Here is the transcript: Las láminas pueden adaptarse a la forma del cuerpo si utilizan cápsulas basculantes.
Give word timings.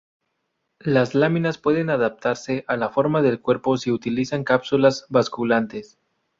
Las 0.79 1.13
láminas 1.13 1.59
pueden 1.59 1.91
adaptarse 1.91 2.65
a 2.67 2.75
la 2.75 2.89
forma 2.89 3.21
del 3.21 3.39
cuerpo 3.39 3.77
si 3.77 3.91
utilizan 3.91 4.43
cápsulas 4.43 5.05
basculantes. 5.09 5.99